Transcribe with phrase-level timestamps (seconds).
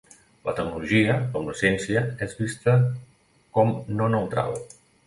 [0.47, 2.77] La tecnologia, com la ciència, és vista
[3.59, 4.61] com no neutral.